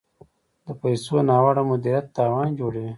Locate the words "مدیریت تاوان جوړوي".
1.69-2.89